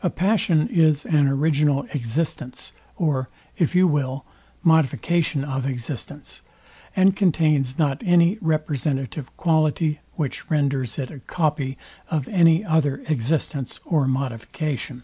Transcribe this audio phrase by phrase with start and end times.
[0.00, 4.24] A passion is an original existence, or, if you will,
[4.62, 6.42] modification of existence,
[6.94, 11.76] and contains not any representative quality, which renders it a copy
[12.12, 15.02] of any other existence or modification.